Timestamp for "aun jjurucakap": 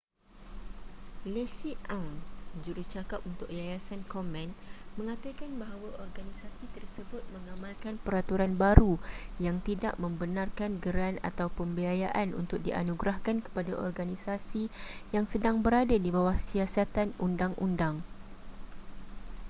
1.93-3.21